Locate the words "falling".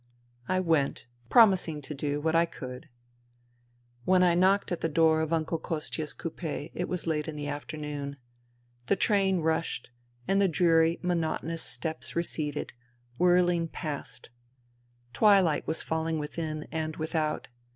15.83-16.17